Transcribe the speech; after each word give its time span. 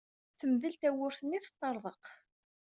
Temdel 0.39 0.73
tewwurt-nni, 0.81 1.39
teṭṭerḍeq. 1.45 2.03